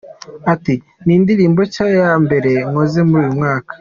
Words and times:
Ati 0.53 0.75
“Ni 1.05 1.13
indirimbo 1.17 1.59
nshya 1.67 1.87
ya 2.01 2.11
mbere 2.23 2.51
nkoze 2.69 2.99
muri 3.09 3.21
uyu 3.25 3.35
mwaka. 3.37 3.69